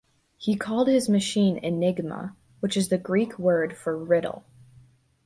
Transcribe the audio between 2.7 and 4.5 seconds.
is the Greek word for "riddle."